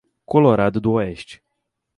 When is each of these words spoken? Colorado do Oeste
Colorado 0.25 0.81
do 0.81 0.93
Oeste 0.93 1.43